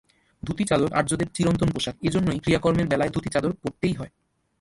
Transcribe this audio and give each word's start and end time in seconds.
ধুতি-চাদর 0.43 0.93
আর্যদের 0.93 1.27
চিরন্তন 1.33 1.69
পোষাক, 1.71 1.95
এইজন্যই 2.01 2.39
ক্রিয়াকর্মের 2.39 2.87
বেলায় 2.87 3.09
ধুতি-চাদর 3.09 3.51
পরতেই 3.53 3.93
হয়। 3.93 4.11